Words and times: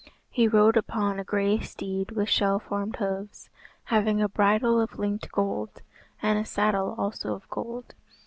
He 0.31 0.47
rode 0.47 0.77
upon 0.77 1.19
a 1.19 1.23
grey 1.23 1.59
steed 1.59 2.09
with 2.13 2.27
shell 2.27 2.57
formed 2.57 2.95
hoofs, 2.95 3.51
having 3.83 4.19
a 4.19 4.27
bridle 4.27 4.81
of 4.81 4.97
linked 4.97 5.31
gold, 5.31 5.83
and 6.23 6.39
a 6.39 6.43
saddle 6.43 6.95
also 6.97 7.35
of 7.35 7.47
gold. 7.51 7.93